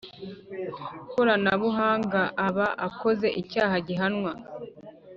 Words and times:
Koranabuhanga 1.11 2.21
aba 2.47 2.67
akoze 2.87 3.27
icyaha 3.41 3.75
gihanwa 3.87 4.31